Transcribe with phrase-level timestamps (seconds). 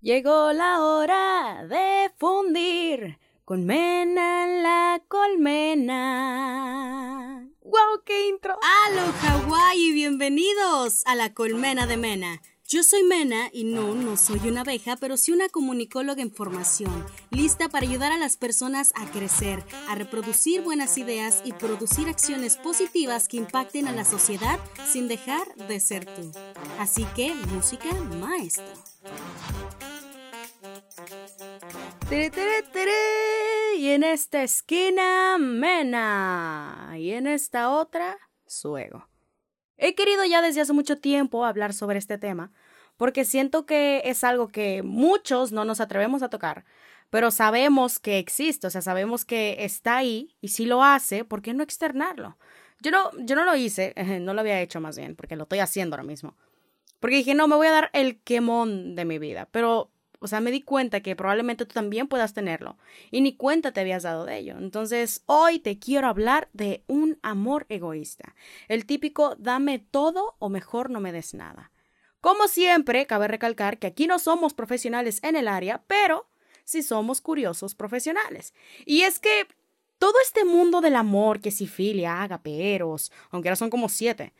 [0.00, 5.98] Llegó la hora de fundir con mena en la colmena.
[7.62, 8.56] ¡Wow, qué intro!
[8.62, 9.90] ¡Halo, Hawái!
[9.90, 12.40] Bienvenidos a la colmena de Mena.
[12.68, 17.04] Yo soy Mena y no, no soy una abeja, pero sí una comunicóloga en formación,
[17.30, 22.56] lista para ayudar a las personas a crecer, a reproducir buenas ideas y producir acciones
[22.56, 26.30] positivas que impacten a la sociedad sin dejar de ser tú.
[26.78, 27.88] Así que, música
[33.76, 36.94] Y en esta esquina, Mena.
[36.96, 38.16] Y en esta otra,
[38.46, 39.06] Suego.
[39.76, 42.50] He querido ya desde hace mucho tiempo hablar sobre este tema,
[42.96, 46.64] porque siento que es algo que muchos no nos atrevemos a tocar,
[47.10, 51.42] pero sabemos que existe, o sea, sabemos que está ahí, y si lo hace, ¿por
[51.42, 52.38] qué no externarlo?
[52.80, 55.58] Yo no, yo no lo hice, no lo había hecho más bien, porque lo estoy
[55.58, 56.36] haciendo ahora mismo.
[57.00, 60.40] Porque dije, no, me voy a dar el quemón de mi vida, pero o sea,
[60.40, 62.76] me di cuenta que probablemente tú también puedas tenerlo
[63.10, 64.56] y ni cuenta te habías dado de ello.
[64.58, 68.34] Entonces, hoy te quiero hablar de un amor egoísta,
[68.68, 71.72] el típico dame todo o mejor no me des nada.
[72.20, 76.28] Como siempre, cabe recalcar que aquí no somos profesionales en el área, pero
[76.64, 78.54] sí somos curiosos profesionales.
[78.84, 79.46] Y es que
[79.98, 84.32] todo este mundo del amor, que sifilia, agaperos, aunque ahora son como siete,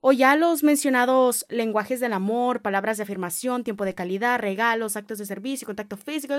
[0.00, 5.18] o ya los mencionados lenguajes del amor, palabras de afirmación, tiempo de calidad, regalos, actos
[5.18, 6.34] de servicio, contacto físico,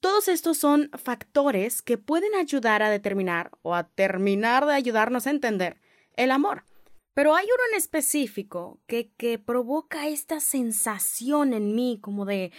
[0.00, 5.30] todos estos son factores que pueden ayudar a determinar o a terminar de ayudarnos a
[5.30, 5.80] entender
[6.16, 6.64] el amor.
[7.12, 12.50] Pero hay uno en específico que, que provoca esta sensación en mí como de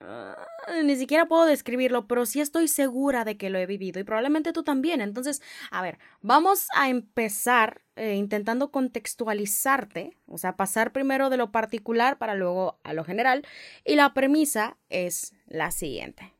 [0.00, 0.46] Ah,
[0.84, 4.52] ni siquiera puedo describirlo, pero sí estoy segura de que lo he vivido y probablemente
[4.52, 5.00] tú también.
[5.00, 11.50] Entonces, a ver, vamos a empezar eh, intentando contextualizarte, o sea, pasar primero de lo
[11.50, 13.44] particular para luego a lo general.
[13.84, 16.32] Y la premisa es la siguiente.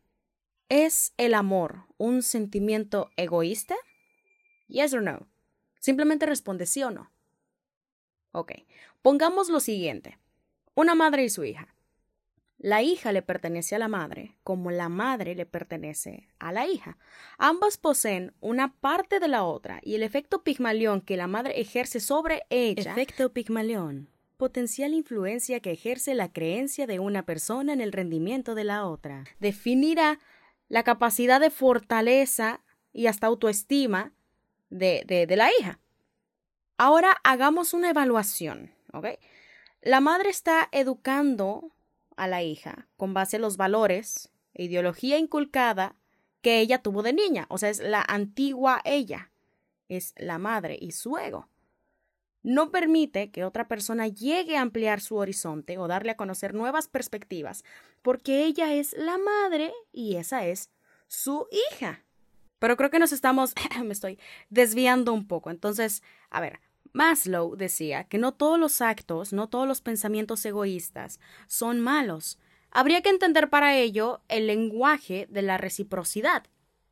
[0.69, 3.75] ¿Es el amor un sentimiento egoísta?
[4.69, 5.27] Yes or no.
[5.81, 7.11] Simplemente responde sí o no.
[8.33, 8.53] Ok,
[9.03, 10.19] pongamos lo siguiente.
[10.75, 11.75] Una madre y su hija.
[12.59, 16.99] La hija le pertenece a la madre, como la madre le pertenece a la hija.
[17.39, 22.01] Ambas poseen una parte de la otra y el efecto Pigmalión que la madre ejerce
[22.01, 22.93] sobre ella.
[22.93, 24.09] Efecto Pigmalión.
[24.37, 29.25] Potencial influencia que ejerce la creencia de una persona en el rendimiento de la otra.
[29.39, 30.19] Definirá
[30.69, 32.61] la capacidad de fortaleza
[32.93, 34.13] y hasta autoestima
[34.69, 35.79] de, de, de la hija.
[36.77, 39.07] Ahora hagamos una evaluación, ¿ok?
[39.81, 41.73] La madre está educando
[42.19, 45.95] a la hija con base a los valores e ideología inculcada
[46.43, 47.47] que ella tuvo de niña.
[47.49, 49.31] O sea, es la antigua ella,
[49.89, 51.49] es la madre y su ego.
[52.43, 56.89] No permite que otra persona llegue a ampliar su horizonte o darle a conocer nuevas
[56.89, 57.65] perspectivas,
[58.03, 60.71] porque ella es la madre y esa es
[61.09, 62.05] su hija.
[62.59, 63.55] Pero creo que nos estamos,
[63.85, 64.19] me estoy
[64.51, 65.51] desviando un poco.
[65.51, 66.61] Entonces, a ver,
[66.93, 72.39] Maslow decía que no todos los actos, no todos los pensamientos egoístas son malos.
[72.71, 76.45] Habría que entender para ello el lenguaje de la reciprocidad,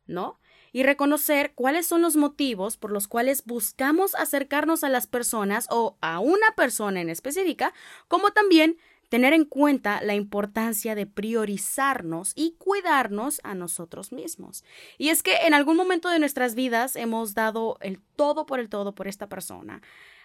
[0.05, 0.39] ¿no?
[0.73, 5.97] Y reconocer cuáles son los motivos por los cuales buscamos acercarnos a las personas o
[6.01, 7.73] a una persona en específica,
[8.07, 8.77] como también
[9.09, 14.63] tener en cuenta la importancia de priorizarnos y cuidarnos a nosotros mismos.
[14.97, 18.69] Y es que en algún momento de nuestras vidas hemos dado el todo por el
[18.69, 19.81] todo por esta persona,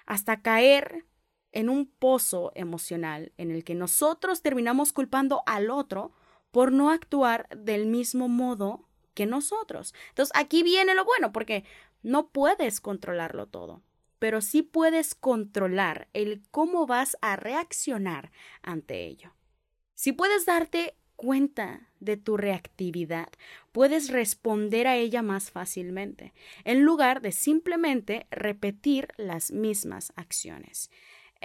[0.06, 1.06] hasta caer
[1.52, 6.12] en un pozo emocional en el que nosotros terminamos culpando al otro
[6.50, 9.94] por no actuar del mismo modo que nosotros.
[10.08, 11.64] Entonces aquí viene lo bueno, porque
[12.02, 13.82] no puedes controlarlo todo
[14.22, 18.30] pero sí puedes controlar el cómo vas a reaccionar
[18.62, 19.34] ante ello.
[19.96, 23.30] Si puedes darte cuenta de tu reactividad,
[23.72, 30.88] puedes responder a ella más fácilmente, en lugar de simplemente repetir las mismas acciones.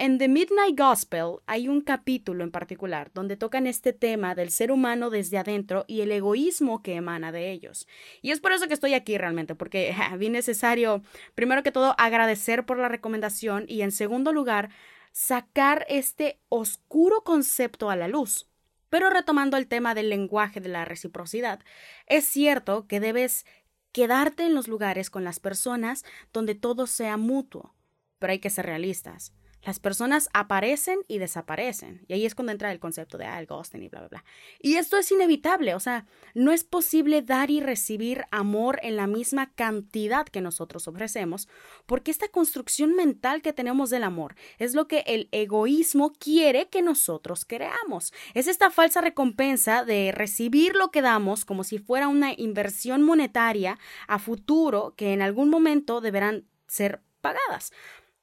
[0.00, 4.70] En The Midnight Gospel hay un capítulo en particular donde tocan este tema del ser
[4.70, 7.88] humano desde adentro y el egoísmo que emana de ellos.
[8.22, 11.02] Y es por eso que estoy aquí realmente, porque vi necesario,
[11.34, 14.70] primero que todo, agradecer por la recomendación y en segundo lugar,
[15.10, 18.48] sacar este oscuro concepto a la luz.
[18.90, 21.58] Pero retomando el tema del lenguaje de la reciprocidad,
[22.06, 23.46] es cierto que debes
[23.90, 27.74] quedarte en los lugares con las personas donde todo sea mutuo,
[28.20, 29.32] pero hay que ser realistas
[29.62, 32.04] Las personas aparecen y desaparecen.
[32.06, 34.24] Y ahí es cuando entra el concepto de ah, el ghosting y bla, bla, bla.
[34.60, 35.74] Y esto es inevitable.
[35.74, 40.86] O sea, no es posible dar y recibir amor en la misma cantidad que nosotros
[40.86, 41.48] ofrecemos,
[41.86, 46.82] porque esta construcción mental que tenemos del amor es lo que el egoísmo quiere que
[46.82, 48.12] nosotros creamos.
[48.34, 53.78] Es esta falsa recompensa de recibir lo que damos como si fuera una inversión monetaria
[54.06, 57.72] a futuro que en algún momento deberán ser pagadas.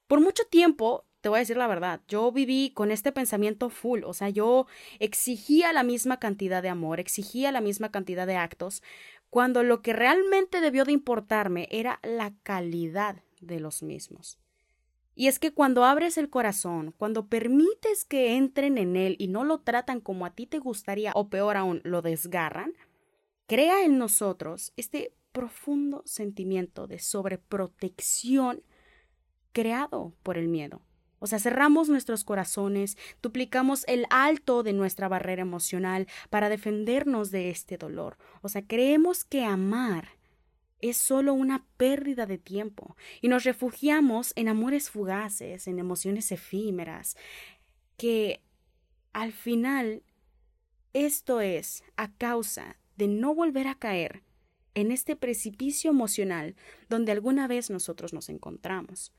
[0.07, 4.03] Por mucho tiempo te voy a decir la verdad, yo viví con este pensamiento full,
[4.03, 4.67] o sea, yo
[4.99, 8.83] exigía la misma cantidad de amor, exigía la misma cantidad de actos,
[9.31, 14.37] cuando lo que realmente debió de importarme era la calidad de los mismos.
[15.15, 19.43] Y es que cuando abres el corazón, cuando permites que entren en él y no
[19.43, 22.73] lo tratan como a ti te gustaría o peor aún, lo desgarran,
[23.47, 28.61] crea en nosotros este profundo sentimiento de sobreprotección
[29.53, 30.83] creado por el miedo.
[31.25, 37.49] O sea, cerramos nuestros corazones, duplicamos el alto de nuestra barrera emocional para defendernos de
[37.49, 38.19] este dolor.
[38.43, 40.19] O sea, creemos que amar
[40.81, 47.17] es solo una pérdida de tiempo y nos refugiamos en amores fugaces, en emociones efímeras,
[47.97, 48.43] que
[49.11, 50.03] al final
[50.93, 54.21] esto es a causa de no volver a caer
[54.75, 56.55] en este precipicio emocional
[56.87, 59.11] donde alguna vez nosotros nos encontramos.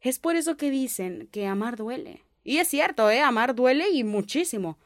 [0.00, 2.24] Es por eso que dicen que amar duele.
[2.42, 3.20] Y es cierto, ¿eh?
[3.20, 4.78] Amar duele y muchísimo.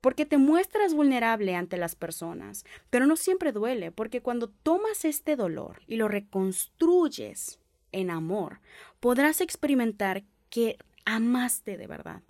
[0.00, 2.64] Porque te muestras vulnerable ante las personas.
[2.88, 7.58] Pero no siempre duele, porque cuando tomas este dolor y lo reconstruyes
[7.92, 8.60] en amor,
[9.00, 12.22] podrás experimentar que amaste de verdad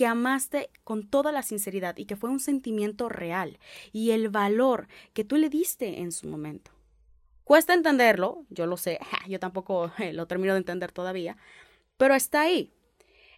[0.00, 3.58] que amaste con toda la sinceridad y que fue un sentimiento real
[3.92, 6.70] y el valor que tú le diste en su momento.
[7.44, 8.98] Cuesta entenderlo, yo lo sé,
[9.28, 11.36] yo tampoco eh, lo termino de entender todavía,
[12.00, 12.72] pero está ahí.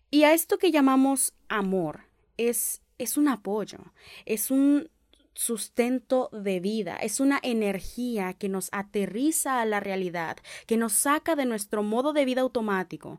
[0.08, 2.04] Y a esto que llamamos amor
[2.36, 3.92] es, es un apoyo,
[4.24, 4.88] es un
[5.34, 10.36] sustento de vida, es una energía que nos aterriza a la realidad,
[10.68, 13.18] que nos saca de nuestro modo de vida automático.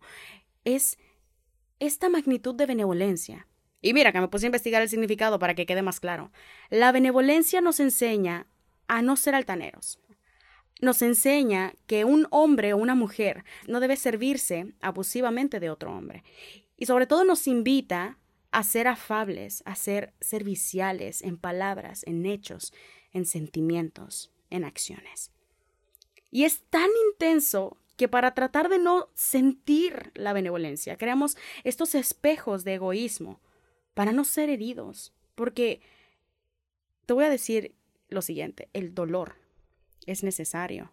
[0.63, 0.97] Es
[1.79, 3.45] esta magnitud de benevolencia.
[3.81, 6.31] Y mira que me puse a investigar el significado para que quede más claro.
[6.69, 8.47] La benevolencia nos enseña
[8.87, 9.99] a no ser altaneros,
[10.83, 16.24] nos enseña que un hombre o una mujer no debe servirse abusivamente de otro hombre.
[16.77, 18.19] Y sobre todo nos invita
[18.51, 22.74] a ser afables, a ser serviciales en palabras, en hechos,
[23.12, 25.31] en sentimientos, en acciones.
[26.30, 32.63] Y es tan intenso que para tratar de no sentir la benevolencia, creamos estos espejos
[32.63, 33.39] de egoísmo
[33.94, 35.13] para no ser heridos.
[35.36, 35.81] Porque
[37.06, 37.75] te voy a decir
[38.09, 39.42] lo siguiente, el dolor
[40.07, 40.91] es necesario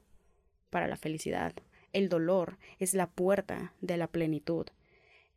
[0.70, 1.52] para la felicidad.
[1.92, 4.66] El dolor es la puerta de la plenitud.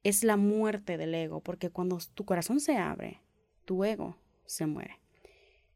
[0.03, 3.21] Es la muerte del ego, porque cuando tu corazón se abre,
[3.65, 4.99] tu ego se muere.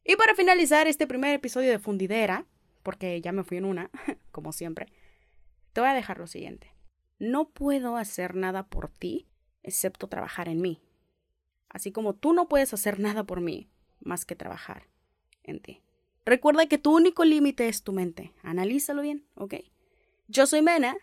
[0.04, 2.46] Y para finalizar este primer episodio de Fundidera,
[2.84, 3.90] porque ya me fui en una,
[4.32, 4.88] como siempre,
[5.74, 6.74] te voy a dejar lo siguiente.
[7.20, 9.28] No puedo hacer nada por ti
[9.64, 10.82] excepto trabajar en mí.
[11.70, 14.84] Así como tú no puedes hacer nada por mí más que trabajar
[15.44, 15.82] en ti.
[16.28, 18.34] Recuerda que tu único límite es tu mente.
[18.44, 19.54] Analízalo bien, ¿ok?
[20.28, 20.98] Yo soy Mena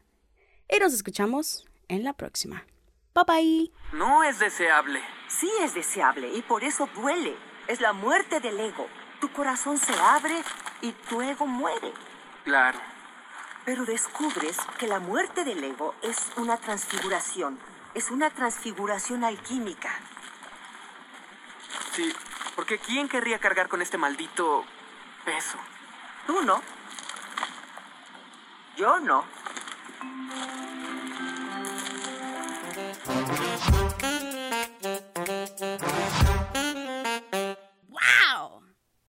[0.69, 2.67] y nos escuchamos en la próxima.
[3.15, 3.73] Bye bye.
[3.95, 5.01] No es deseable.
[5.29, 7.35] Sí es deseable y por eso duele.
[7.69, 8.87] Es la muerte del ego.
[9.19, 10.35] Tu corazón se abre
[10.83, 11.95] y tu ego muere.
[12.45, 12.79] Claro.
[13.65, 17.59] Pero descubres que la muerte del ego es una transfiguración.
[17.95, 19.89] Es una transfiguración alquímica.
[21.93, 22.13] Sí,
[22.55, 24.67] porque ¿quién querría cargar con este maldito
[25.25, 25.59] peso.
[26.27, 26.61] Tú no.
[28.77, 29.25] Yo no.